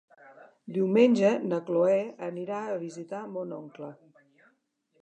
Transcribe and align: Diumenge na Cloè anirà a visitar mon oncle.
Diumenge 0.77 1.33
na 1.51 1.59
Cloè 1.67 1.99
anirà 2.29 2.63
a 2.73 2.79
visitar 2.87 3.21
mon 3.37 3.57
oncle. 3.61 3.93